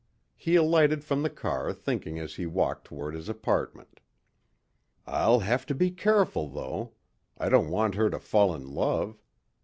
He 0.35 0.55
alighted 0.55 1.03
from 1.03 1.21
the 1.21 1.29
car 1.29 1.71
thinking 1.73 2.17
as 2.17 2.33
he 2.33 2.47
walked 2.47 2.85
toward 2.85 3.13
his 3.13 3.29
apartment. 3.29 3.99
"I'll 5.05 5.41
have 5.41 5.63
to 5.67 5.75
be 5.75 5.91
careful 5.91 6.47
though. 6.49 6.93
I 7.37 7.49
don't 7.49 7.69
want 7.69 7.93
her 7.93 8.09
to 8.09 8.17
fall 8.17 8.55
in 8.55 8.65
love. 8.71 9.21